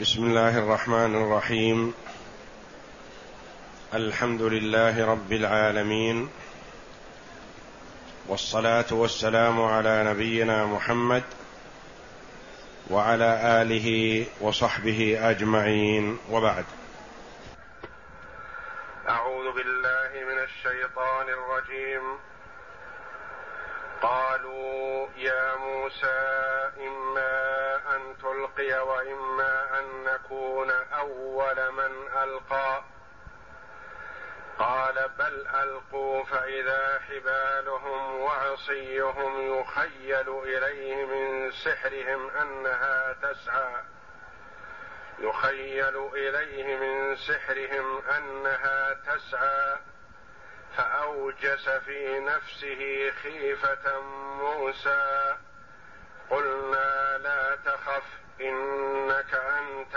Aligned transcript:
بسم 0.00 0.24
الله 0.24 0.58
الرحمن 0.58 1.22
الرحيم. 1.22 1.94
الحمد 3.94 4.42
لله 4.42 5.06
رب 5.06 5.32
العالمين. 5.32 6.28
والصلاة 8.28 8.84
والسلام 8.90 9.62
على 9.62 10.04
نبينا 10.04 10.66
محمد 10.66 11.22
وعلى 12.90 13.62
آله 13.62 14.26
وصحبه 14.40 15.30
أجمعين. 15.30 16.18
وبعد. 16.30 16.64
أعوذ 19.08 19.52
بالله 19.52 20.10
من 20.32 20.38
الشيطان 20.38 21.26
الرجيم. 21.28 22.18
قالوا 24.02 25.06
يا 25.16 25.56
موسى 25.56 26.20
إما 26.88 27.30
أن 27.96 28.00
تلقي 28.22 28.72
وإما 28.86 29.78
ان 29.78 29.79
نكون 30.30 30.70
أول 30.70 31.72
من 31.72 32.08
ألقى. 32.22 32.82
قال 34.58 35.08
بل 35.18 35.46
ألقوا 35.46 36.24
فإذا 36.24 37.00
حبالهم 37.08 38.14
وعصيهم 38.20 39.60
يخيل 39.60 40.28
إليه 40.28 41.04
من 41.04 41.50
سحرهم 41.50 42.30
أنها 42.30 43.12
تسعى. 43.12 43.82
يخيل 45.18 45.96
إليه 46.14 46.76
من 46.76 47.16
سحرهم 47.16 48.02
أنها 48.16 48.94
تسعى. 48.94 49.76
فأوجس 50.76 51.68
في 51.68 52.20
نفسه 52.20 53.10
خيفة 53.22 54.00
موسى. 54.40 55.36
قلنا 56.30 57.18
لا 57.18 57.56
تخف 57.56 58.20
إنك 58.40 59.34
أنت 59.34 59.96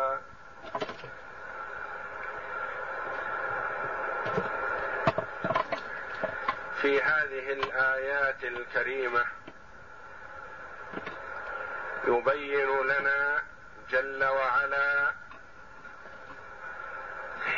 في 6.81 7.01
هذه 7.01 7.51
الآيات 7.53 8.43
الكريمة 8.43 9.25
يبين 12.07 12.81
لنا 12.81 13.43
جل 13.89 14.23
وعلا 14.23 15.13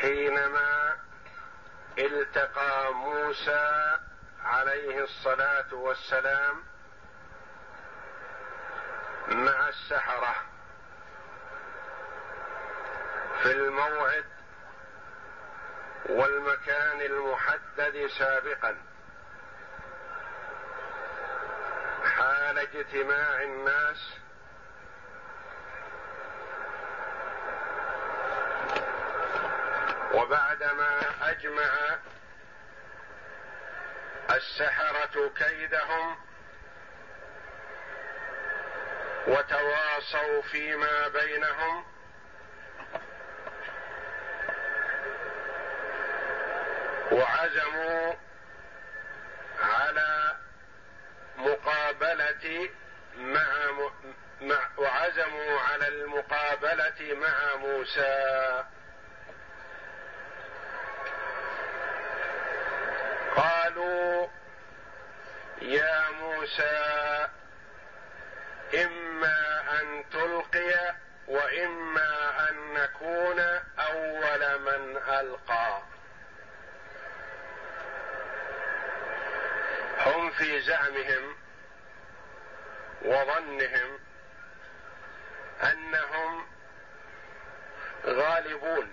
حينما 0.02 0.98
التقى 1.98 2.94
موسى 2.94 3.98
عليه 4.46 5.04
الصلاة 5.04 5.74
والسلام 5.74 6.64
مع 9.28 9.70
السحرة 9.70 10.36
في 13.44 13.52
الموعد 13.52 14.26
والمكان 16.10 17.02
المحدد 17.02 18.08
سابقا. 18.20 18.93
حال 22.54 22.60
اجتماع 22.60 23.42
الناس. 23.42 24.14
وبعدما 30.14 31.00
أجمع 31.22 31.98
السحرة 34.32 35.30
كيدهم 35.36 36.18
وتواصوا 39.28 40.42
فيما 40.42 41.08
بينهم 41.08 41.86
وعزموا 47.12 48.14
على 49.60 50.33
مقابلة 51.38 52.70
مع, 53.18 53.72
مع 54.42 54.70
وعزموا 54.78 55.60
على 55.60 55.88
المقابلة 55.88 57.16
مع 57.16 57.56
موسى. 57.56 58.64
قالوا 63.36 64.28
يا 65.62 66.10
موسى 66.10 67.28
إما 68.74 69.64
أن 69.82 70.04
تلقي 70.12 70.96
وإما 71.28 72.50
أن 72.50 72.74
نكون 72.74 73.40
أول 73.80 74.60
من 74.60 74.98
ألقى 74.98 75.82
هم 80.06 80.32
في 80.44 80.62
زعمهم 80.62 81.36
وظنهم 83.02 84.00
أنهم 85.64 86.48
غالبون. 88.06 88.92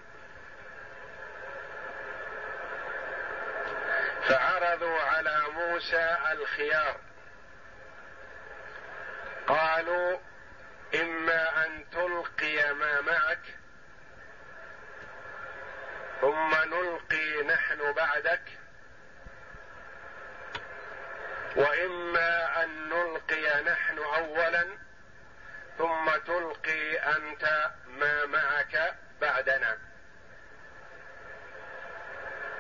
فعرضوا 4.29 5.01
على 5.01 5.43
موسى 5.53 6.17
الخيار. 6.33 7.01
قالوا 9.47 10.19
إما 10.95 11.67
أن 11.67 11.91
تلقي 11.91 12.75
ما 12.75 13.01
معك 13.01 13.59
ثم 16.21 16.55
نلقي 16.55 17.43
نحن 17.43 17.93
بعدك 17.93 18.60
وإما 21.57 22.63
أن 22.65 22.89
نلقي 22.89 23.63
نحن 23.63 23.99
اولا 23.99 24.67
ثم 25.79 26.11
تلقي 26.27 26.99
أنت 26.99 27.71
ما 27.87 28.27
معك 28.27 28.95
بعدنا. 29.21 29.79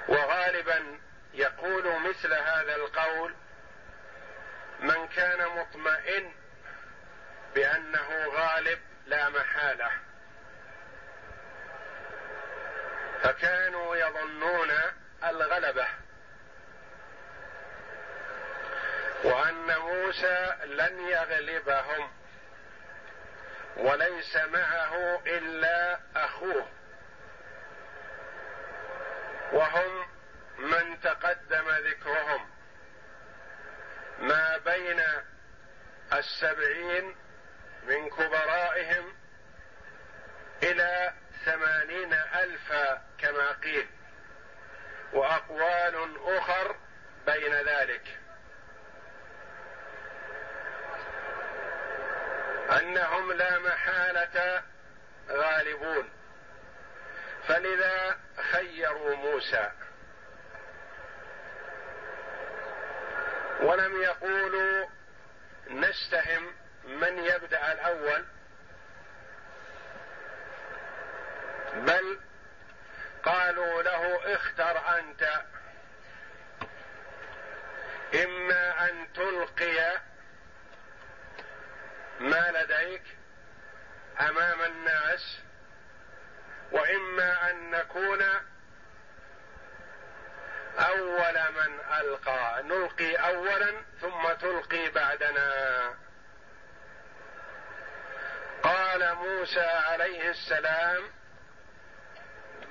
وغالبا 0.08 1.00
يقول 1.34 2.00
مثل 2.08 2.34
هذا 2.34 2.76
القول 2.76 3.34
من 4.80 5.08
كان 5.08 5.46
مطمئن 5.46 6.32
بأنه 7.54 8.26
غالب 8.28 8.80
لا 9.06 9.28
محالة. 9.28 9.90
فكانوا 13.22 13.96
يظنون 13.96 14.70
الغلبة. 15.24 15.99
وأن 19.24 19.78
موسى 19.78 20.54
لن 20.64 21.08
يغلبهم 21.08 22.10
وليس 23.76 24.36
معه 24.36 25.22
إلا 25.26 26.00
أخوه. 26.16 26.68
وهم 29.52 30.06
من 30.58 31.00
تقدم 31.00 31.68
ذكرهم. 31.70 32.50
ما 34.18 34.56
بين 34.56 35.02
السبعين 36.12 37.16
من 37.82 38.10
كبرائهم 38.10 39.14
إلى 40.62 41.12
ثمانين 41.44 42.12
الفا 42.14 43.02
كما 43.18 43.52
قيل. 43.52 43.88
وأقوال 45.12 46.18
أخر 46.36 46.76
بين 47.26 47.52
ذلك. 47.54 48.18
أنهم 52.78 53.32
لا 53.32 53.58
محالة 53.58 54.62
غالبون. 55.30 56.10
فلذا 57.48 58.18
خيروا 58.52 59.16
موسى. 59.16 59.70
ولم 63.60 64.02
يقولوا 64.02 64.86
نستهم 65.68 66.54
من 66.84 67.18
يبدأ 67.18 67.72
الأول 67.72 68.24
بل 71.74 72.20
قالوا 73.22 73.82
له 73.82 74.34
اختر 74.34 74.98
أنت. 74.98 75.28
إما 78.14 78.90
أن 78.90 79.12
تلقي 79.12 80.09
ما 82.20 82.50
لديك 82.50 83.02
أمام 84.20 84.62
الناس 84.62 85.38
وإما 86.72 87.50
أن 87.50 87.70
نكون 87.70 88.22
أول 90.78 91.34
من 91.34 91.80
ألقى. 92.00 92.62
نلقي 92.62 93.14
اولا 93.16 93.72
ثم 94.00 94.32
تلقي 94.40 94.90
بعدنا. 94.90 95.94
قال 98.62 99.14
موسى 99.14 99.60
عليه 99.60 100.30
السلام 100.30 101.02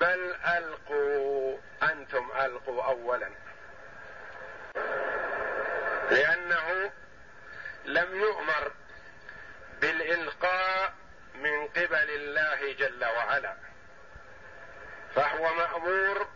بل 0.00 0.34
ألقوا 0.34 1.58
أنتم 1.82 2.30
ألقوا 2.40 2.84
اولا. 2.84 3.30
لأنه 6.10 6.92
لم 7.84 8.14
يؤمر 8.14 8.72
بالإلقاء 9.80 10.94
من 11.34 11.68
قبل 11.68 12.10
الله 12.10 12.72
جل 12.72 13.04
وعلا. 13.04 13.56
فهو 15.14 15.54
مأمور 15.54 16.28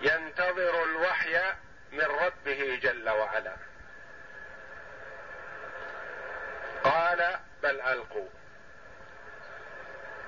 ينتظر 0.00 0.84
الوحي 0.84 1.54
من 1.92 2.04
ربه 2.04 2.78
جل 2.82 3.08
وعلا. 3.08 3.56
قال 6.84 7.40
بل 7.62 7.80
ألقوا. 7.80 8.28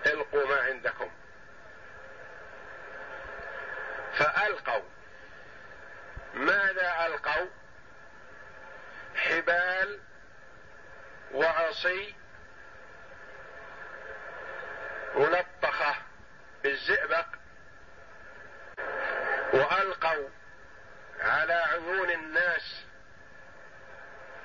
ألقوا 0.07 0.47
ما 0.47 0.61
عندكم. 0.61 1.11
فألقوا. 4.13 4.89
ماذا 6.35 7.07
ألقوا؟ 7.07 7.47
حبال 9.17 10.01
وعصي 11.35 12.15
ملطخه 15.15 15.95
بالزئبق 16.63 17.27
وألقوا 19.53 20.29
على 21.21 21.53
عيون 21.53 22.11
الناس 22.11 22.85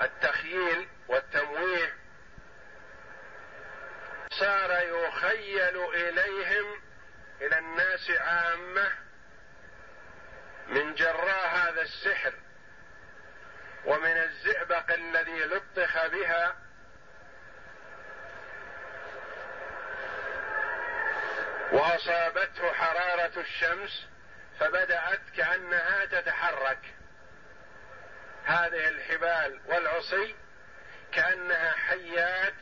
التخييل 0.02 0.88
والتمويه 1.08 1.94
صار 4.30 4.72
يخيل 4.72 5.78
إليهم 5.78 6.82
إلى 7.42 7.60
الناس 7.60 8.12
عامة 8.12 8.92
من 10.68 10.94
جراء 10.96 11.48
هذا 11.48 11.82
السحر 11.82 12.34
ومن 13.86 14.18
الزئبق 14.18 14.94
الذي 14.94 15.44
لطخ 15.44 16.08
بها 16.08 16.56
واصابته 22.44 22.74
حرارة 22.74 23.40
الشمس 23.40 24.08
فبدأت 24.60 25.22
كأنها 25.38 26.06
تتحرك. 26.06 26.80
هذه 28.46 28.88
الحبال 28.88 29.62
والعصي 29.66 30.36
كأنها 31.12 31.72
حيات 31.72 32.54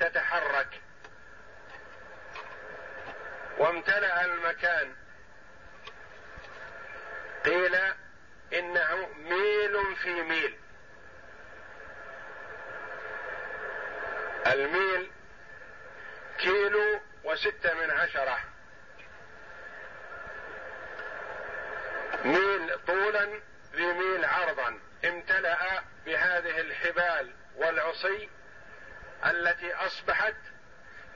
تتحرك. 0.00 0.80
وامتلأ 3.58 4.24
المكان. 4.24 4.94
قيل 7.44 7.74
إنه 8.52 9.08
ميل 9.16 9.96
في 9.96 10.22
ميل. 10.22 10.58
الميل 14.46 15.10
كيلو 16.38 17.00
وستة 17.24 17.74
من 17.74 17.90
عشرة. 17.90 18.38
ميل 22.24 22.78
طولا 22.86 23.40
بميل 23.72 24.24
عرضا 24.24 24.78
امتلأ 25.04 25.82
بهذه 26.06 26.60
الحبال 26.60 27.34
والعصي 27.56 28.28
التي 29.26 29.74
أصبحت 29.74 30.34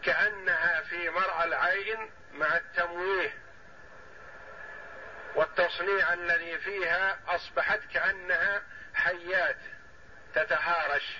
كأنها 0.02 0.82
في 0.82 1.10
مرأى 1.10 1.44
العين 1.44 2.10
مع 2.32 2.56
التمويه 2.56 3.34
والتصنيع 5.34 6.12
الذي 6.12 6.58
فيها 6.58 7.18
أصبحت 7.28 7.80
كأنها 7.94 8.62
حيات 8.94 9.58
تتهارش 10.34 11.16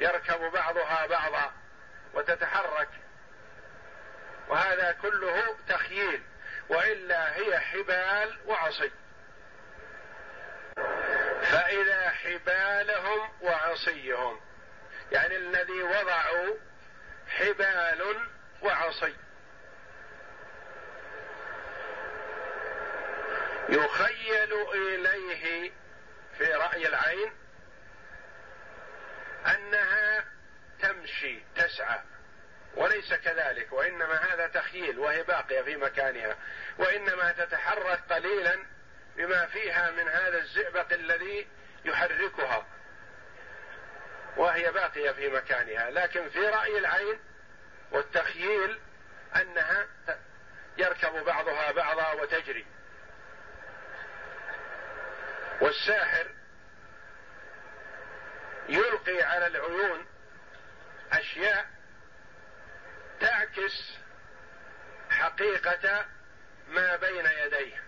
يركب 0.00 0.40
بعضها 0.40 1.06
بعضا 1.06 1.52
وتتحرك 2.14 2.88
وهذا 4.48 4.92
كله 4.92 5.56
تخييل. 5.68 6.22
وإلا 6.68 7.36
هي 7.36 7.58
حبال 7.58 8.38
وعصي. 8.46 8.90
فإذا 11.42 12.10
حبالهم 12.10 13.30
وعصيهم 13.42 14.40
يعني 15.12 15.36
الذي 15.36 15.82
وضعوا 15.82 16.56
حبال 17.28 18.28
وعصي. 18.62 19.14
يخيل 23.68 24.52
إليه 24.74 25.72
في 26.38 26.52
رأي 26.52 26.86
العين 26.88 27.32
أنها 29.46 30.24
تمشي 30.80 31.42
تسعى. 31.56 32.13
وليس 32.76 33.14
كذلك 33.14 33.72
وإنما 33.72 34.14
هذا 34.14 34.46
تخييل 34.46 34.98
وهي 34.98 35.22
باقية 35.22 35.62
في 35.62 35.76
مكانها 35.76 36.36
وإنما 36.78 37.32
تتحرك 37.32 38.00
قليلا 38.10 38.58
بما 39.16 39.46
فيها 39.46 39.90
من 39.90 40.08
هذا 40.08 40.38
الزئبق 40.38 40.92
الذي 40.92 41.46
يحركها 41.84 42.66
وهي 44.36 44.72
باقية 44.72 45.10
في 45.10 45.28
مكانها. 45.28 45.90
لكن 45.90 46.28
في 46.28 46.38
رأي 46.38 46.78
العين 46.78 47.18
والتخييل 47.92 48.80
أنها 49.36 49.86
يركب 50.78 51.24
بعضها 51.24 51.72
بعضا 51.72 52.12
وتجري. 52.12 52.66
والساحر 55.60 56.26
يلقي 58.68 59.22
على 59.22 59.46
العيون 59.46 60.06
أشياء 61.12 61.73
تعكس 63.24 63.98
حقيقة 65.10 66.06
ما 66.68 66.96
بين 66.96 67.26
يديه. 67.26 67.82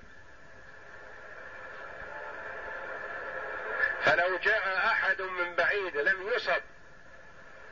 فلو 4.05 4.39
جاء 4.39 4.77
أحد 4.87 5.23
من 5.23 5.57
بعيد 5.57 5.97
لم 5.97 6.29
يصب 6.29 6.63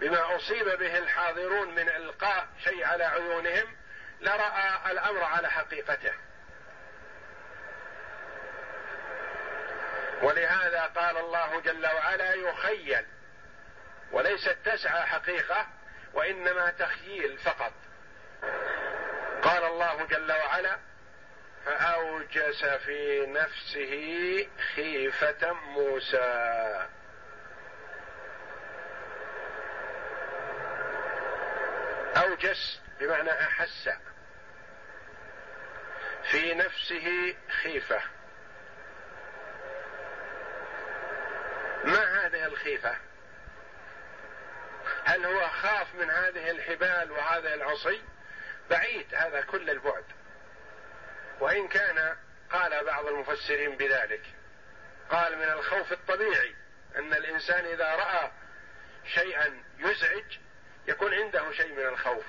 بما 0.01 0.37
أصيب 0.37 0.65
به 0.79 0.99
الحاضرون 0.99 1.75
من 1.75 1.89
إلقاء 1.89 2.49
شيء 2.65 2.87
على 2.87 3.05
عيونهم 3.05 3.77
لرأى 4.21 4.93
الأمر 4.93 5.25
على 5.25 5.51
حقيقته. 5.51 6.13
ولهذا 10.23 10.83
قال 10.83 11.17
الله 11.17 11.61
جل 11.61 11.87
وعلا 11.87 12.35
يخيل 12.35 13.07
وليست 14.13 14.57
تسعى 14.65 15.03
حقيقة 15.03 15.67
وإنما 16.15 16.71
تخييل 16.71 17.39
فقط. 17.39 17.73
قال 19.43 19.65
الله 19.65 20.05
جل 20.07 20.33
وعلا 20.33 20.79
فأوجس 21.65 22.65
في 22.65 23.27
نفسه 23.27 24.49
خيفة 24.75 25.53
موسى. 25.53 26.89
أوجس 32.17 32.81
بمعنى 33.01 33.31
أحس. 33.31 33.89
في 36.31 36.55
نفسه 36.55 37.37
خيفة. 37.63 38.01
ما 41.85 42.27
هذه 42.27 42.47
الخيفة؟ 42.47 42.97
هل 45.05 45.27
هو 45.27 45.49
خاف 45.49 45.95
من 45.95 46.11
هذه 46.11 46.51
الحبال 46.51 47.11
وهذا 47.11 47.55
العصي؟ 47.55 48.03
بعيد 48.71 49.15
هذا 49.15 49.41
كل 49.41 49.71
البعد. 49.71 50.05
وإن 51.41 51.69
كان 51.69 52.17
قال 52.51 52.85
بعض 52.85 53.07
المفسرين 53.07 53.77
بذلك. 53.77 54.23
قال 55.11 55.39
من 55.39 55.51
الخوف 55.51 55.93
الطبيعي 55.93 56.55
أن 56.97 57.13
الإنسان 57.13 57.65
إذا 57.65 57.95
رأى 57.95 58.31
شيئا 59.15 59.63
يزعج 59.79 60.39
يكون 60.89 61.15
عنده 61.15 61.53
شيء 61.53 61.73
من 61.73 61.87
الخوف. 61.87 62.25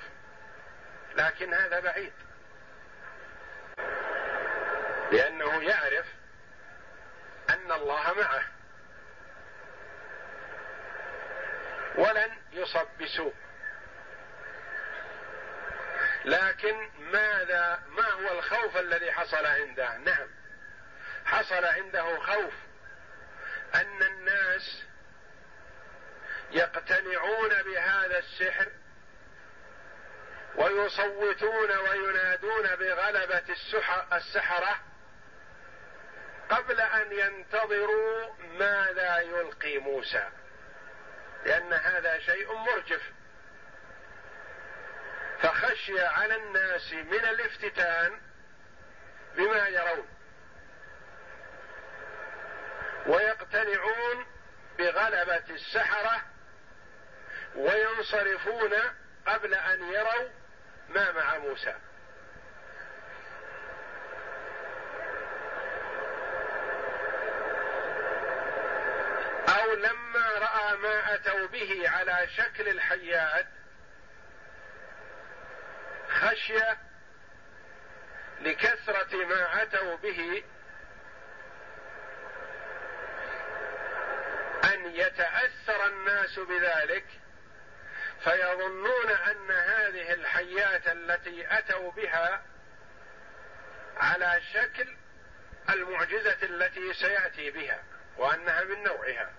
لكن 1.14 1.54
هذا 1.54 1.80
بعيد. 1.80 2.12
لأنه 5.12 5.62
يعرف 5.62 6.06
أن 7.50 7.72
الله 7.72 8.14
معه. 8.14 8.42
ولن 11.96 12.30
يصب 12.56 12.88
بسوء 13.00 13.34
لكن 16.24 16.90
ماذا؟ 16.98 17.82
ما 17.88 18.08
هو 18.12 18.38
الخوف 18.38 18.76
الذي 18.76 19.12
حصل 19.12 19.46
عنده؟ 19.46 19.96
نعم. 19.96 20.28
حصل 21.24 21.64
عنده 21.64 22.18
خوف 22.20 22.54
أن 23.74 24.02
الناس 24.02 24.82
يقتنعون 26.50 27.62
بهذا 27.62 28.18
السحر 28.18 28.68
ويصوتون 30.56 31.70
وينادون 31.70 32.76
بغلبة 32.76 33.44
السحرة 34.12 34.80
قبل 36.48 36.80
أن 36.80 37.12
ينتظروا 37.12 38.34
ماذا 38.58 39.18
يلقي 39.18 39.78
موسى. 39.78 40.28
لأن 41.44 41.72
هذا 41.72 42.18
شيء 42.18 42.54
مرجف. 42.54 43.02
فخشي 45.38 46.00
على 46.00 46.36
الناس 46.36 46.92
من 46.92 47.24
الافتتان 47.24 48.20
بما 49.36 49.68
يرون. 49.68 50.08
ويقتنعون 53.06 54.26
بغلبة 54.78 55.44
السحرة 55.50 56.22
وينصرفون 57.56 58.72
قبل 59.26 59.54
أن 59.54 59.92
يروا 59.92 60.28
ما 60.88 61.12
مع 61.12 61.38
موسى 61.38 61.74
أو 69.48 69.72
ما 70.76 71.14
أتوا 71.14 71.46
به 71.46 71.88
على 71.88 72.28
شكل 72.36 72.68
الحيات 72.68 73.46
خشية 76.08 76.78
لكثرة 78.40 79.26
ما 79.26 79.62
أتوا 79.62 79.96
به 79.96 80.44
أن 84.64 84.86
يتأثر 84.94 85.86
الناس 85.86 86.38
بذلك 86.38 87.06
فيظنون 88.24 89.10
أن 89.10 89.50
هذه 89.50 90.12
الحيات 90.12 90.88
التي 90.88 91.58
أتوا 91.58 91.92
بها 91.92 92.42
على 93.96 94.40
شكل 94.54 94.96
المعجزة 95.70 96.38
التي 96.42 96.94
سيأتي 96.94 97.50
بها 97.50 97.82
وأنها 98.16 98.64
من 98.64 98.82
نوعها. 98.82 99.32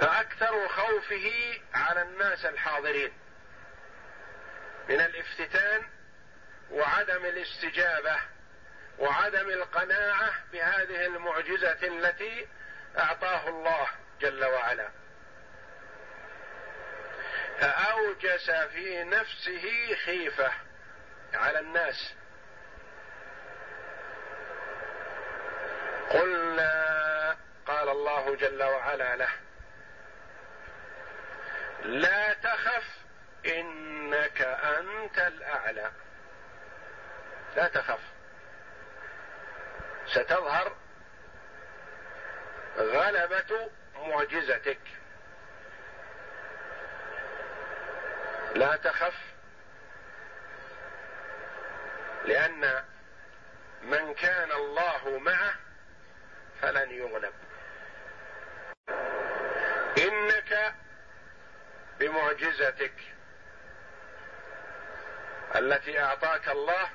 فأكثر 0.00 0.68
خوفه 0.68 1.30
على 1.74 2.02
الناس 2.02 2.44
الحاضرين 2.44 3.12
من 4.88 5.00
الافتتان 5.00 5.82
وعدم 6.70 7.24
الاستجابة 7.24 8.16
وعدم 8.98 9.48
القناعة 9.48 10.30
بهذه 10.52 11.06
المعجزة 11.06 11.78
التي 11.82 12.48
أعطاه 12.98 13.48
الله 13.48 13.88
جل 14.20 14.44
وعلا. 14.44 14.90
فأوجس 17.60 18.50
في 18.50 19.04
نفسه 19.04 19.94
خيفة 20.04 20.52
على 21.34 21.58
الناس. 21.58 22.14
قلنا 26.10 27.36
قال 27.66 27.88
الله 27.88 28.36
جل 28.36 28.62
وعلا 28.62 29.16
له 29.16 29.28
لا 31.86 32.32
تخف 32.32 32.84
إنك 33.46 34.42
أنت 34.42 35.18
الأعلى. 35.18 35.90
لا 37.56 37.68
تخف. 37.68 38.00
ستظهر 40.06 40.76
غلبة 42.76 43.70
معجزتك. 43.96 44.80
لا 48.54 48.76
تخف 48.76 49.14
لأن 52.24 52.84
من 53.82 54.14
كان 54.14 54.52
الله 54.52 55.18
معه 55.18 55.54
فلن 56.60 56.90
يغلب. 56.90 57.34
إنك 59.98 60.74
بمعجزتك 61.98 62.92
التي 65.56 66.02
أعطاك 66.02 66.48
الله 66.48 66.88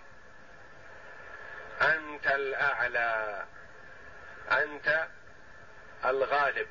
أنت 1.81 2.27
الأعلى 2.27 3.45
أنت 4.51 5.07
الغالب. 6.05 6.67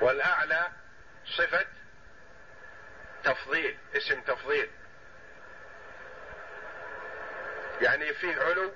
والأعلى 0.00 0.68
صفة 1.36 1.66
تفضيل 3.24 3.78
اسم 3.96 4.20
تفضيل. 4.20 4.70
يعني 7.80 8.14
فيه 8.14 8.42
علو 8.42 8.72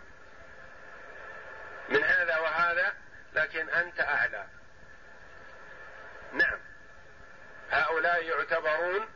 من 1.89 2.05
هذا 2.05 2.39
وهذا 2.39 2.95
لكن 3.35 3.69
أنت 3.69 4.01
أعلى. 4.01 4.47
نعم. 6.33 6.74
هؤلاء 7.71 8.25
يعتبرون 8.25 9.09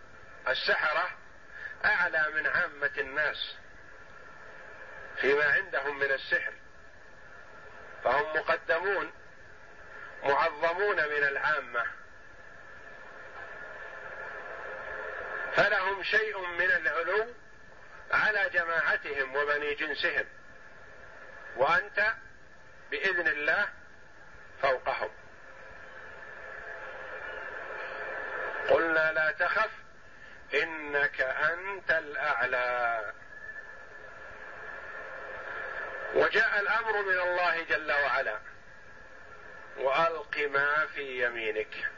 السحرة 0.49 1.11
أعلى 1.85 2.31
من 2.35 2.47
عامة 2.47 2.91
الناس 2.99 3.55
فيما 5.17 5.45
عندهم 5.45 5.99
من 5.99 6.11
السحر. 6.11 6.53
فهم 8.05 8.37
مقدمون 8.37 9.13
معظمون 10.25 10.97
من 10.97 11.25
العامة. 11.25 11.87
فلهم 15.53 16.03
شيء 16.03 16.47
من 16.47 16.71
العلو 16.71 17.35
على 18.13 18.51
جماعتهم 18.51 19.37
وبني 19.37 19.75
جنسهم. 19.75 20.27
وأنت 21.57 22.15
بإذن 22.91 23.29
الله 23.29 23.69
فوقهم 24.63 25.11
قلنا 28.71 29.13
لا 29.13 29.31
تخف 29.33 29.71
إنك 31.09 31.21
أنت 31.21 31.91
الأعلى. 31.91 33.13
وجاء 36.15 36.61
الأمر 36.61 37.03
من 37.03 37.21
الله 37.21 37.63
جل 37.63 37.93
وعلا. 37.93 38.39
وألق 39.79 40.39
ما 40.39 40.87
في 40.87 41.25
يمينك. 41.25 41.91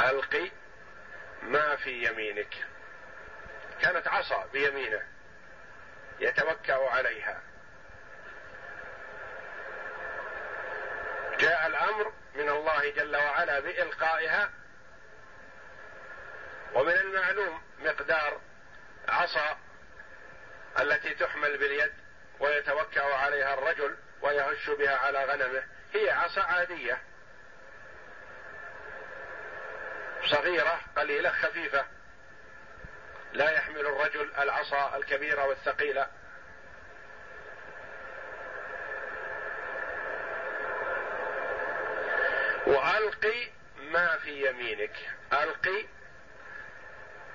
ألق 0.00 0.50
ما 1.42 1.76
في 1.76 2.04
يمينك. 2.06 2.54
كانت 3.82 4.08
عصا 4.08 4.46
بيمينه 4.46 5.02
يتوكأ 6.20 6.90
عليها. 6.90 7.42
جاء 11.38 11.66
الأمر 11.66 12.12
من 12.34 12.48
الله 12.48 12.90
جل 12.90 13.16
وعلا 13.16 13.60
بإلقائها. 13.60 14.50
ومن 16.74 16.92
المعلوم 16.92 17.62
مقدار 17.78 18.40
عصا 19.08 19.58
التي 20.80 21.14
تحمل 21.14 21.58
باليد 21.58 21.92
ويتوكأ 22.40 23.14
عليها 23.14 23.54
الرجل 23.54 23.96
ويهش 24.22 24.70
بها 24.70 24.96
على 24.96 25.24
غنمه. 25.24 25.62
هي 25.92 26.10
عصا 26.10 26.42
عادية. 26.42 27.02
صغيرة 30.30 30.80
قليلة 30.96 31.30
خفيفة. 31.30 31.86
لا 33.32 33.50
يحمل 33.50 33.80
الرجل 33.80 34.32
العصا 34.38 34.96
الكبيرة 34.96 35.44
والثقيلة. 35.44 36.06
والق 42.66 43.26
ما 43.76 44.18
في 44.18 44.48
يمينك. 44.48 44.96
الق 45.32 45.86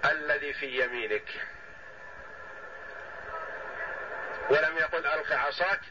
الذي 0.05 0.53
في 0.53 0.83
يمينك. 0.83 1.47
ولم 4.49 4.77
يقل 4.77 5.05
ألق 5.07 5.33
عصاك 5.33 5.81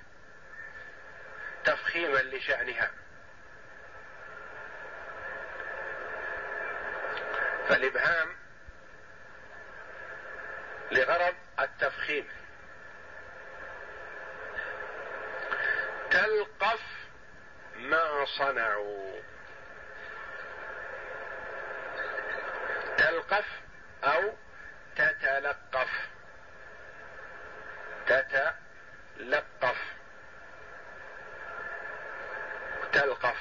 تفخيما 1.64 2.18
لشأنها. 2.18 2.90
الإبهام 7.70 8.36
لغرض 10.90 11.34
التفخيم. 11.60 12.28
تلقف 16.10 16.80
ما 17.76 18.24
صنعوا. 18.38 19.20
تلقف 22.98 23.61
أو 24.04 24.32
تتلقف. 24.96 25.90
تتلقف. 28.06 29.76
تلقف. 32.92 33.36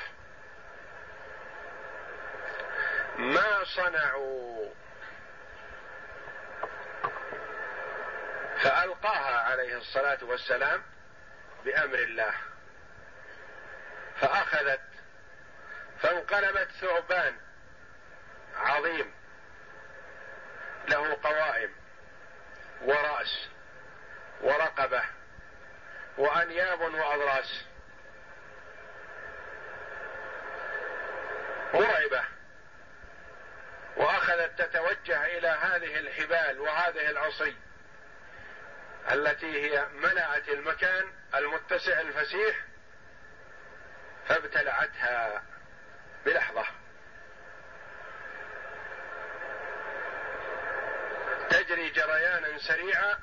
ما 3.17 3.63
صنعوا؟ 3.63 4.69
فألقاها 8.63 9.39
عليه 9.51 9.77
الصلاة 9.77 10.17
والسلام 10.21 10.83
بأمر 11.65 11.99
الله. 11.99 12.33
فأخذت 14.21 14.81
فانقلبت 16.01 16.71
ثعبان 16.71 17.37
عظيم. 18.55 19.20
له 20.91 21.17
قوائم 21.23 21.71
ورأس 22.81 23.47
ورقبة 24.41 25.03
وأنياب 26.17 26.81
وأضراس. 26.81 27.65
مرعبة. 31.73 32.23
وأخذت 33.97 34.61
تتوجه 34.61 35.25
إلى 35.25 35.47
هذه 35.47 35.99
الحبال 35.99 36.59
وهذه 36.59 37.09
العصي 37.09 37.55
التي 39.11 39.61
هي 39.61 39.85
ملأت 39.85 40.49
المكان 40.49 41.13
المتسع 41.35 41.99
الفسيح 42.01 42.55
فابتلعتها 44.27 45.43
بلحظة. 46.25 46.80
تجري 51.63 51.89
جريانا 51.89 52.57
سريعا. 52.57 53.19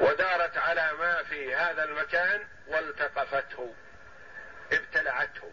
ودارت 0.00 0.58
على 0.58 0.92
ما 0.98 1.22
في 1.22 1.54
هذا 1.54 1.84
المكان 1.84 2.46
والتقفته 2.66 3.74
ابتلعته. 4.72 5.52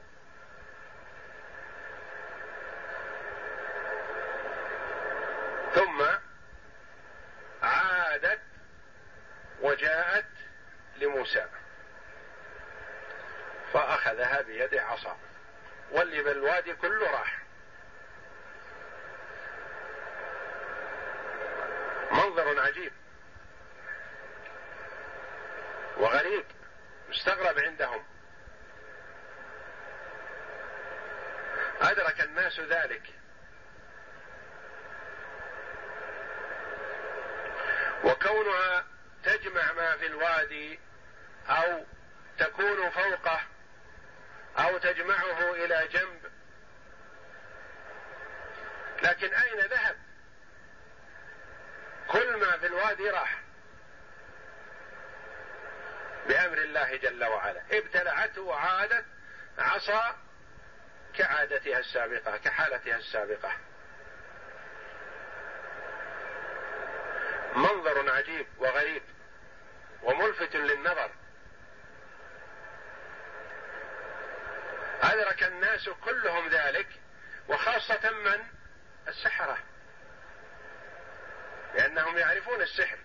ثم 5.76 6.04
عادت 7.64 8.42
وجاءت 9.62 10.26
لموسى 10.98 11.46
فأخذها 13.74 14.42
بيد 14.42 14.76
عصا. 14.76 15.31
واللي 15.92 16.24
بالوادي 16.24 16.74
كله 16.74 17.12
راح. 17.12 17.42
منظر 22.12 22.60
عجيب. 22.60 22.94
وغريب. 25.98 26.46
مستغرب 27.10 27.60
عندهم. 27.60 28.04
أدرك 31.82 32.22
الناس 32.22 32.60
ذلك. 32.60 33.04
وكونها 38.04 38.86
تجمع 39.24 39.72
ما 39.72 39.98
في 39.98 40.06
الوادي 40.06 40.80
أو 41.50 41.86
تكون 42.38 42.90
فوقه 42.90 43.51
أو 44.86 44.94
تجمعه 44.94 45.54
إلى 45.54 45.88
جنب. 45.88 46.32
لكن 49.04 49.34
أين 49.34 49.60
ذهب؟ 49.60 49.96
كل 52.08 52.36
ما 52.38 52.58
في 52.58 52.66
الوادي 52.66 53.10
راح. 53.10 53.42
بأمر 56.28 56.58
الله 56.58 56.96
جل 56.96 57.24
وعلا. 57.24 57.62
ابتلعته 57.72 58.42
وعادت 58.42 59.06
عصا 59.58 60.18
كعادتها 61.18 61.80
السابقة 61.80 62.38
كحالتها 62.38 62.98
السابقة. 62.98 63.58
منظر 67.56 68.12
عجيب 68.12 68.48
وغريب 68.58 69.04
وملفت 70.04 70.56
للنظر. 70.56 71.12
أدرك 75.14 75.44
الناس 75.44 75.90
كلهم 75.90 76.50
ذلك 76.50 76.88
وخاصة 77.48 78.12
من؟ 78.12 78.44
السحرة. 79.08 79.58
لأنهم 81.76 82.18
يعرفون 82.18 82.62
السحر. 82.62 82.98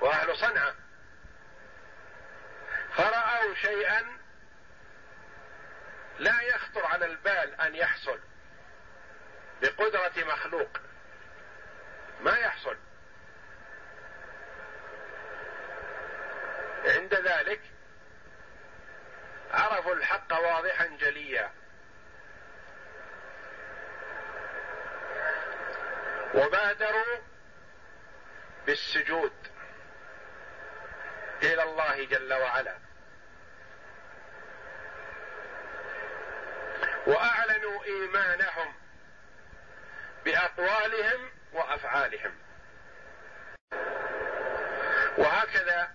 وأهل 0.00 0.36
صنعاء. 0.36 0.74
فرأوا 2.96 3.54
شيئا 3.54 4.18
لا 6.18 6.40
يخطر 6.40 6.86
على 6.86 7.06
البال 7.06 7.60
أن 7.60 7.74
يحصل 7.74 8.20
بقدرة 9.62 10.24
مخلوق. 10.24 10.80
ما 12.20 12.36
يحصل. 12.38 12.76
عند 16.84 17.14
ذلك 17.14 17.60
عرفوا 19.54 19.94
الحق 19.94 20.32
واضحا 20.32 20.86
جليا. 20.86 21.50
وبادروا 26.34 27.18
بالسجود 28.66 29.32
إلى 31.42 31.62
الله 31.62 32.04
جل 32.04 32.32
وعلا. 32.34 32.78
وأعلنوا 37.06 37.84
إيمانهم 37.84 38.74
بأقوالهم 40.24 41.30
وأفعالهم. 41.52 42.38
وهكذا 45.18 45.92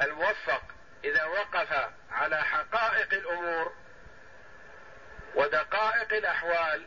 الموفق 0.00 0.62
إذا 1.04 1.24
وقف 1.24 1.90
على 2.10 2.36
حقائق 2.36 3.12
الأمور 3.12 3.72
ودقائق 5.34 6.12
الأحوال 6.12 6.86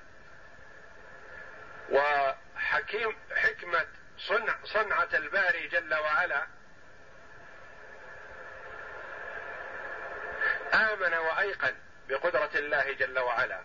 وحكيم 1.90 3.18
حكمة 3.36 3.86
صنع 4.18 4.56
صنعة 4.64 5.10
الباري 5.14 5.68
جل 5.68 5.94
وعلا 5.94 6.48
آمن 10.74 11.14
وأيقن 11.14 11.76
بقدرة 12.10 12.50
الله 12.56 12.94
جل 12.94 13.20
وعلا. 13.20 13.62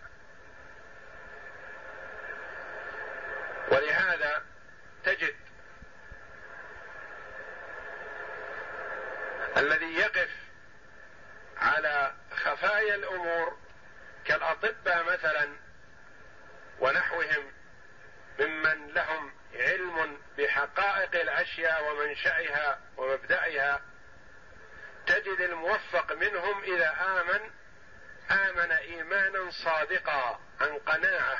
ولهذا 3.71 4.43
تجد 5.03 5.35
الذي 9.59 9.93
يقف 9.93 10.29
على 11.57 12.13
خفايا 12.31 12.95
الأمور 12.95 13.57
كالأطباء 14.25 15.03
مثلا 15.03 15.49
ونحوهم 16.79 17.51
ممن 18.39 18.87
لهم 18.87 19.33
علم 19.53 20.21
بحقائق 20.37 21.21
الأشياء 21.21 21.91
ومنشأها 21.91 22.79
ومبدأها 22.97 23.81
تجد 25.05 25.41
الموفق 25.41 26.13
منهم 26.13 26.63
إذا 26.63 26.95
آمن 27.01 27.51
آمن 28.31 28.71
ايمانا 28.71 29.49
صادقا 29.49 30.39
عن 30.61 30.77
قناعة. 30.77 31.39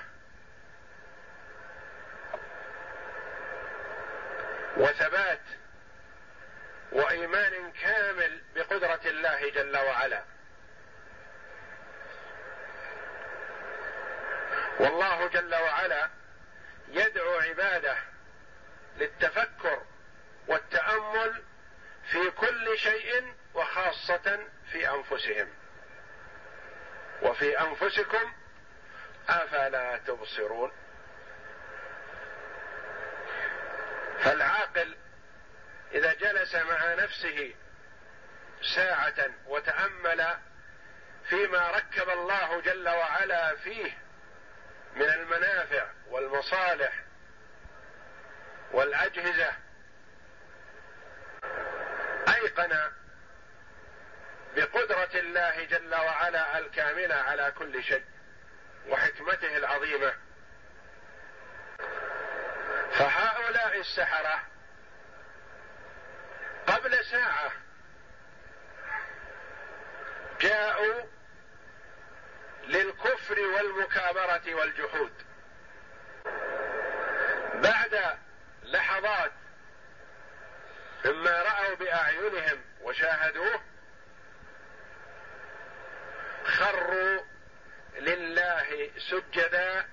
وثبات 4.77 5.41
وإيمان 6.91 7.71
كامل 7.71 8.41
بقدرة 8.55 8.99
الله 9.05 9.49
جل 9.49 9.77
وعلا. 9.77 10.23
والله 14.79 15.27
جل 15.27 15.55
وعلا 15.55 16.09
يدعو 16.87 17.39
عباده 17.39 17.97
للتفكر 18.97 19.81
والتأمل 20.47 21.43
في 22.11 22.31
كل 22.31 22.77
شيء 22.77 23.33
وخاصة 23.53 24.47
في 24.71 24.89
أنفسهم. 24.89 25.47
وفي 27.21 27.59
أنفسكم 27.61 28.33
أفلا 29.29 29.97
تبصرون. 29.97 30.71
فالعاقل 34.19 34.97
إذا 35.91 36.13
جلس 36.13 36.55
مع 36.55 36.93
نفسه 36.93 37.55
ساعة 38.75 39.29
وتأمل 39.45 40.27
فيما 41.29 41.71
ركب 41.71 42.09
الله 42.09 42.61
جل 42.61 42.89
وعلا 42.89 43.55
فيه 43.55 43.97
من 44.95 45.09
المنافع 45.09 45.87
والمصالح 46.07 46.93
والأجهزة 48.71 49.51
أيقن 52.35 52.91
بقدرة 54.55 55.09
الله 55.19 55.63
جل 55.63 55.95
وعلا 55.95 56.57
الكاملة 56.59 57.15
على 57.15 57.53
كل 57.57 57.83
شيء 57.83 58.03
وحكمته 58.87 59.57
العظيمة. 59.57 60.13
فهؤلاء 62.91 63.79
السحرة 63.79 64.47
قبل 66.79 67.05
ساعة. 67.05 67.51
جاءوا 70.41 71.03
للكفر 72.63 73.39
والمكابرة 73.39 74.55
والجحود. 74.55 75.13
بعد 77.53 78.17
لحظات 78.63 79.31
مما 81.05 81.41
رأوا 81.41 81.75
بأعينهم 81.75 82.61
وشاهدوه 82.81 83.61
خروا 86.45 87.19
لله 87.99 88.91
سجدا 89.09 89.89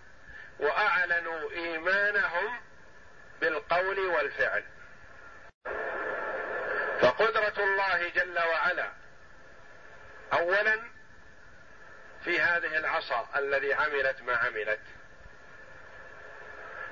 وأعلنوا 0.59 1.51
إيمانهم 1.51 2.61
بالقول 3.41 3.99
والفعل. 3.99 4.65
فقدرة 7.01 7.65
الله 7.65 8.09
جل 8.09 8.39
وعلا. 8.39 8.93
اولا 10.33 10.91
في 12.25 12.41
هذه 12.41 12.77
العصا 12.77 13.29
الذي 13.37 13.75
عملت 13.75 14.23
ما 14.23 14.37
عملت. 14.37 14.81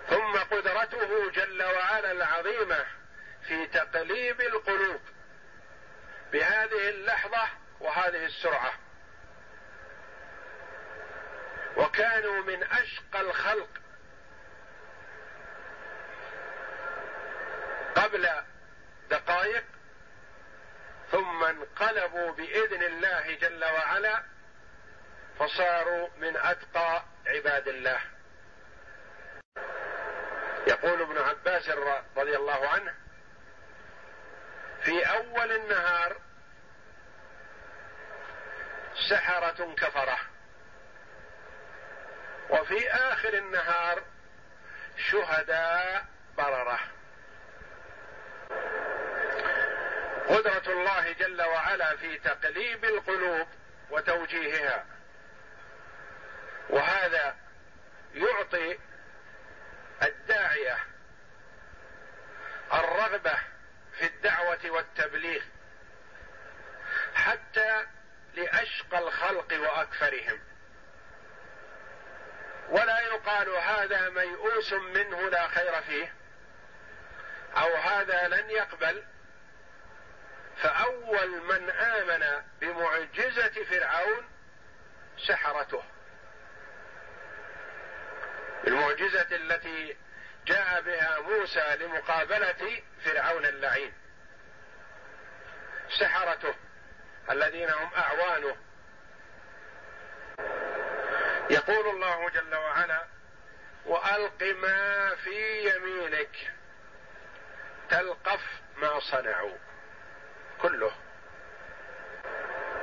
ثم 0.08 0.38
قدرته 0.38 1.30
جل 1.30 1.62
وعلا 1.62 2.12
العظيمة 2.12 2.86
في 3.48 3.66
تقليب 3.66 4.40
القلوب 4.40 5.00
بهذه 6.32 6.88
اللحظة 6.88 7.48
وهذه 7.80 8.24
السرعة. 8.26 8.72
وكانوا 11.76 12.42
من 12.42 12.62
أشقى 12.62 13.20
الخلق 13.20 13.68
قبل 17.94 18.28
دقائق 19.10 19.64
ثم 21.14 21.44
انقلبوا 21.44 22.32
بإذن 22.32 22.82
الله 22.82 23.34
جل 23.34 23.64
وعلا 23.64 24.22
فصاروا 25.38 26.08
من 26.16 26.36
أتقى 26.36 27.02
عباد 27.26 27.68
الله. 27.68 28.00
يقول 30.66 31.02
ابن 31.02 31.18
عباس 31.18 31.68
رضي 32.16 32.36
الله 32.36 32.68
عنه 32.68 32.94
في 34.82 35.10
أول 35.10 35.52
النهار 35.52 36.16
سحرة 39.10 39.74
كفرة 39.74 40.18
وفي 42.50 42.90
آخر 42.90 43.34
النهار 43.34 44.02
شهداء 45.10 46.06
بررة. 46.36 46.93
قدرة 50.28 50.72
الله 50.72 51.12
جل 51.12 51.42
وعلا 51.42 51.96
في 51.96 52.18
تقليب 52.18 52.84
القلوب 52.84 53.48
وتوجيهها. 53.90 54.84
وهذا 56.70 57.36
يعطي 58.14 58.78
الداعية 60.02 60.78
الرغبة 62.72 63.34
في 63.98 64.06
الدعوة 64.06 64.60
والتبليغ 64.64 65.42
حتى 67.14 67.86
لأشقى 68.34 68.98
الخلق 68.98 69.60
واكثرهم 69.60 70.40
ولا 72.68 73.00
يقال 73.00 73.48
هذا 73.48 74.08
ميؤوس 74.08 74.72
منه 74.72 75.28
لا 75.28 75.48
خير 75.48 75.82
فيه 75.82 76.14
أو 77.56 77.74
هذا 77.74 78.28
لن 78.28 78.50
يقبل 78.50 79.04
فأول 80.56 81.28
من 81.28 81.70
آمن 81.70 82.42
بمعجزة 82.60 83.64
فرعون 83.64 84.28
سحرته. 85.26 85.82
المعجزة 88.66 89.36
التي 89.36 89.96
جاء 90.46 90.80
بها 90.80 91.20
موسى 91.20 91.76
لمقابلة 91.80 92.82
فرعون 93.04 93.46
اللعين. 93.46 93.92
سحرته 96.00 96.54
الذين 97.30 97.70
هم 97.70 97.90
أعوانه. 97.96 98.56
يقول 101.50 101.88
الله 101.88 102.30
جل 102.30 102.54
وعلا 102.54 103.06
وألق 103.86 104.42
ما 104.42 105.14
في 105.14 105.68
يمينك 105.68 106.52
تلقف 107.90 108.40
ما 108.76 109.00
صنعوا. 109.00 109.56
كله. 110.62 110.92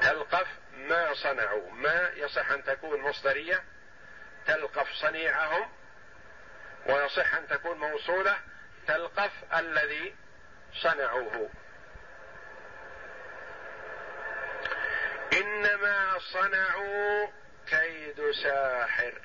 تلقف 0.01 0.47
ما 0.73 1.13
صنعوا. 1.13 1.71
ما 1.71 2.09
يصح 2.15 2.51
أن 2.51 2.63
تكون 2.63 3.01
مصدرية؟ 3.01 3.63
تلقف 4.45 4.91
صنيعهم. 4.93 5.69
ويصح 6.85 7.35
أن 7.35 7.47
تكون 7.47 7.77
موصولة؟ 7.77 8.35
تلقف 8.87 9.31
الذي 9.53 10.15
صنعوه. 10.73 11.49
إنما 15.33 16.19
صنعوا 16.19 17.27
كيد 17.67 18.31
ساحر. 18.31 19.21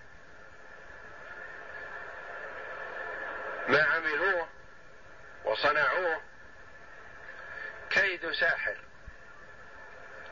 ما 3.68 3.82
عملوه 3.82 4.48
وصنعوه 5.44 6.20
كيد 7.90 8.32
ساحر. 8.32 8.76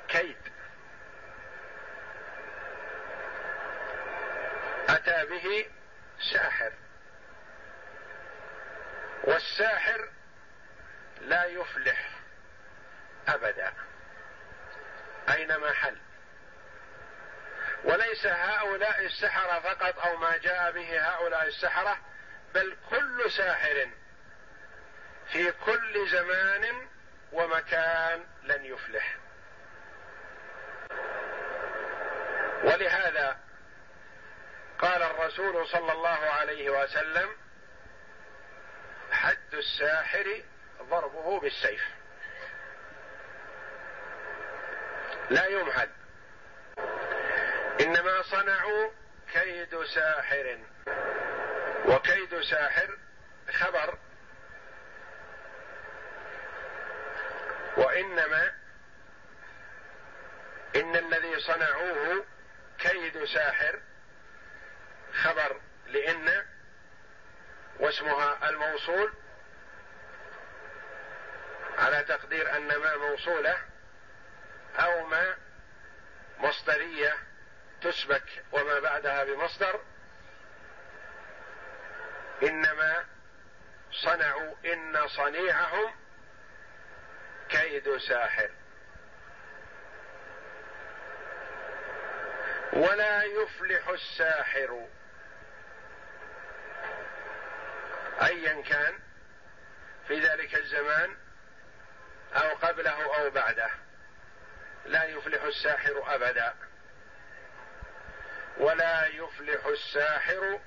كيد. 0.08 0.36
أتى 4.88 5.26
به 5.26 5.66
ساحر. 6.32 6.72
والساحر 9.24 10.08
لا 11.20 11.44
يفلح 11.44 12.10
أبدا. 13.28 13.72
اينما 15.28 15.72
حل؟ 15.72 15.96
وليس 17.84 18.26
هؤلاء 18.26 19.04
السحرة 19.04 19.60
فقط 19.60 19.98
أو 19.98 20.16
ما 20.16 20.36
جاء 20.36 20.70
به 20.70 21.00
هؤلاء 21.00 21.46
السحرة 21.46 21.98
بل 22.54 22.76
كل 22.90 23.30
ساحر 23.30 23.88
في 25.32 25.52
كل 25.52 26.08
زمان 26.08 26.88
ومكان 27.34 28.26
لن 28.42 28.64
يفلح. 28.64 29.16
ولهذا 32.64 33.38
قال 34.78 35.02
الرسول 35.02 35.66
صلى 35.66 35.92
الله 35.92 36.18
عليه 36.18 36.70
وسلم 36.70 37.28
حد 39.12 39.54
الساحر 39.54 40.42
ضربه 40.82 41.40
بالسيف. 41.40 41.84
لا 45.30 45.46
يمهل 45.46 45.90
إنما 47.80 48.22
صنعوا 48.22 48.90
كيد 49.32 49.84
ساحر. 49.84 50.58
وكيد 51.86 52.40
ساحر 52.40 52.98
خبر. 53.52 53.98
وانما 58.04 58.52
إن 60.76 60.96
الذي 60.96 61.40
صنعوه 61.40 62.24
كيد 62.78 63.24
ساحر 63.24 63.80
خبر 65.12 65.60
لإن 65.86 66.44
واسمها 67.80 68.48
الموصول. 68.48 69.12
على 71.78 72.04
تقدير 72.04 72.56
أن 72.56 72.76
ما 72.76 72.96
موصوله 72.96 73.58
أو 74.76 75.06
ما 75.06 75.36
مصدرية 76.38 77.18
تسبك 77.82 78.44
وما 78.52 78.80
بعدها 78.80 79.24
بمصدر 79.24 79.80
إنما 82.42 83.04
صنعوا 83.92 84.54
إن 84.64 85.08
صنيعهم 85.08 86.03
كيد 87.48 87.96
ساحر. 87.96 88.50
ولا 92.72 93.22
يفلح 93.22 93.88
الساحر. 93.88 94.86
ايا 98.22 98.62
كان 98.62 98.98
في 100.08 100.20
ذلك 100.20 100.54
الزمان 100.54 101.16
أو 102.34 102.48
قبله 102.48 103.16
أو 103.18 103.30
بعده. 103.30 103.70
لا 104.86 105.04
يفلح 105.04 105.42
الساحر 105.42 106.14
أبدا. 106.14 106.54
ولا 108.58 109.06
يفلح 109.06 109.66
الساحر 109.66 110.60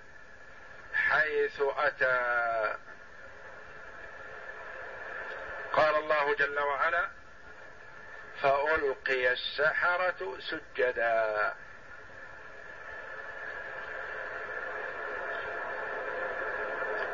حيث 0.93 1.61
أتى 1.61 2.77
قال 5.73 5.96
الله 6.07 6.35
جل 6.35 6.59
وعلا 6.59 7.09
فألقي 8.41 9.31
السحرة 9.31 10.37
سجدا. 10.39 11.53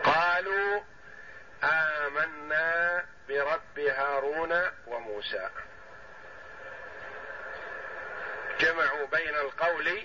قالوا 0.04 0.82
آمنا 1.64 3.06
برب 3.28 3.80
هارون 3.80 4.72
وموسى. 4.88 5.50
جمعوا 8.60 9.08
بين 9.08 9.36
القول 9.36 10.04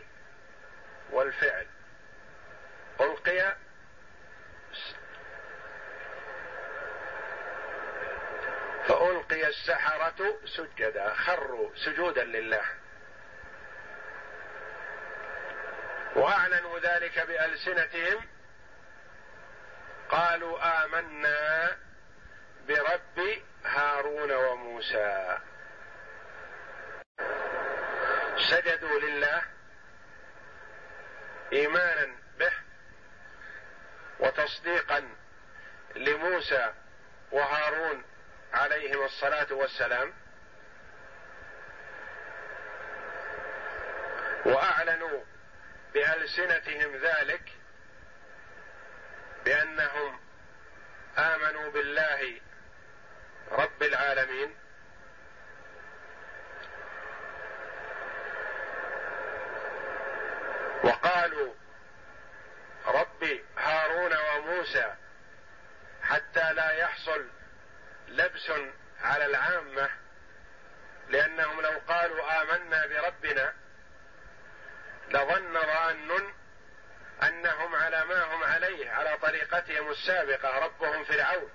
والفعل. 1.10 1.66
ألقي 3.00 3.56
فالقي 9.28 9.48
السحرة 9.48 10.40
سجدا 10.56 11.14
خروا 11.14 11.70
سجودا 11.76 12.24
لله. 12.24 12.64
وأعلنوا 16.16 16.78
ذلك 16.78 17.18
بألسنتهم. 17.18 18.28
قالوا 20.08 20.84
آمنا 20.84 21.76
برب 22.68 23.42
هارون 23.64 24.32
وموسى. 24.32 25.38
سجدوا 28.50 28.98
لله 28.98 29.42
إيمانا 31.52 32.16
به 32.38 32.52
وتصديقا 34.20 35.08
لموسى 35.96 36.72
وهارون 37.32 38.04
عليهم 38.54 39.04
الصلاة 39.04 39.46
والسلام 39.50 40.12
وأعلنوا 44.44 45.24
بألسنتهم 45.94 46.96
ذلك 46.96 47.52
بأنهم 49.44 50.20
آمنوا 51.18 51.70
بالله 51.70 52.40
رب 53.52 53.82
العالمين 53.82 54.54
وقالوا 60.84 61.54
رب 62.86 63.40
هارون 63.58 64.12
وموسى 64.16 64.94
حتى 66.02 66.52
لا 66.52 66.72
يحصل 66.72 67.26
لبس 68.08 68.52
على 69.00 69.26
العامة 69.26 69.90
لأنهم 71.08 71.60
لو 71.60 71.80
قالوا 71.88 72.42
آمنا 72.42 72.86
بربنا 72.86 73.54
لظن 75.08 75.54
ظان 75.54 76.32
أنهم 77.22 77.74
على 77.74 78.04
ما 78.04 78.24
هم 78.24 78.44
عليه 78.44 78.90
على 78.90 79.18
طريقتهم 79.22 79.90
السابقة 79.90 80.64
ربهم 80.64 81.04
فرعون. 81.04 81.50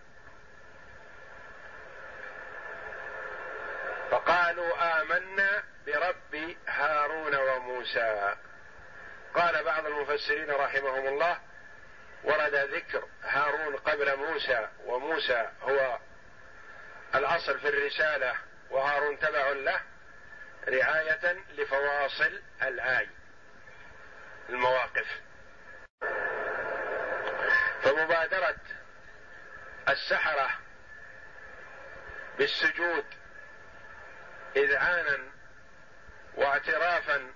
فقالوا 4.12 5.02
آمنا 5.02 5.64
برب 5.86 6.56
هارون 6.68 7.36
وموسى. 7.36 8.36
قال 9.36 9.64
بعض 9.64 9.86
المفسرين 9.86 10.52
رحمهم 10.52 11.08
الله 11.08 11.40
ورد 12.24 12.56
ذكر 12.56 13.08
هارون 13.24 13.76
قبل 13.76 14.18
موسى 14.18 14.68
وموسى 14.86 15.50
هو 15.62 15.98
الاصل 17.16 17.60
في 17.60 17.70
الرسالة 17.70 18.36
وهارون 18.70 19.20
تبع 19.20 19.50
له 19.50 19.82
رعاية 20.68 21.44
لفواصل 21.50 22.42
الآي 22.64 23.10
المواقف. 24.50 25.22
فمبادرة 27.84 28.56
السحرة 29.90 30.50
بالسجود 32.38 33.06
إذعانا 34.56 35.18
واعترافا 36.36 37.32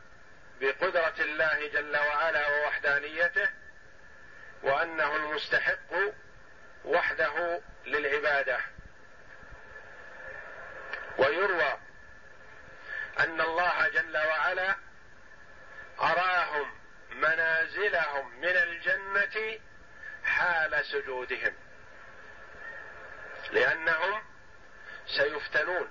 بقدرة 0.62 1.13
الله 1.20 1.68
جل 1.68 1.98
وعلا 1.98 2.48
ووحدانيته 2.48 3.50
وأنه 4.63 5.16
المستحق 5.16 5.94
وحده 6.86 7.62
للعبادة. 7.86 8.60
ويروى 11.17 11.80
أن 13.19 13.41
الله 13.41 13.88
جل 13.89 14.17
وعلا 14.17 14.75
أراهم 15.99 16.71
منازلهم 17.12 18.39
من 18.39 18.58
الجنة 18.58 19.60
حال 20.23 20.86
سجودهم 20.86 21.53
لأنهم 23.51 24.23
سيفتنون 25.17 25.88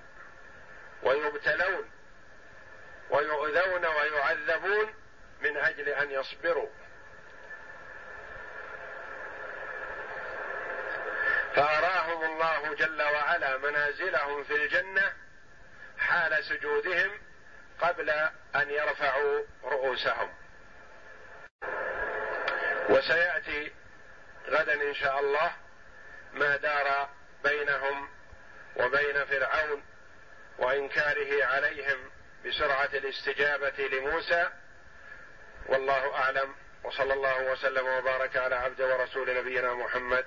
ويبتلون 1.03 1.91
ويؤذون 3.11 3.87
ويعذبون 3.87 4.95
من 5.41 5.57
أجل 5.57 5.89
أن 5.89 6.11
يصبروا. 6.11 6.69
فأراهم 11.57 12.25
الله 12.25 12.75
جل 12.75 13.03
وعلا 13.03 13.57
منازلهم 13.57 14.45
في 14.45 14.55
الجنة 14.55 15.13
حال 15.99 16.45
سجودهم 16.45 17.11
قبل 17.81 18.11
أن 18.57 18.71
يرفعوا 18.71 19.43
رؤوسهم. 19.65 20.35
وسيأتي 22.89 23.73
غدا 24.49 24.75
إن 24.75 24.95
شاء 24.95 25.21
الله 25.21 25.53
ما 26.33 26.57
دار 26.57 27.09
بينهم 27.45 28.09
وبين 28.77 29.25
فرعون 29.25 29.83
وإنكاره 30.59 31.45
عليهم 31.45 32.11
بسرعة 32.47 32.91
الاستجابة 32.95 33.89
لموسى. 33.93 34.51
والله 35.67 36.15
أعلم. 36.15 36.55
وصلى 36.85 37.15
الله 37.15 37.43
وسلم 37.43 37.87
وبارك 37.87 38.37
على 38.37 38.55
عبد 38.55 38.81
ورسول 38.81 39.37
نبينا 39.39 39.75
محمد 39.75 40.27